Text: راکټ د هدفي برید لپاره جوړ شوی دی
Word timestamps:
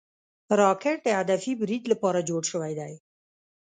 راکټ 0.59 0.97
د 1.05 1.09
هدفي 1.19 1.53
برید 1.61 1.83
لپاره 1.91 2.19
جوړ 2.29 2.41
شوی 2.51 2.73
دی 2.79 2.93